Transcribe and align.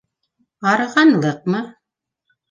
Арығанлыҡмы? 0.69 1.61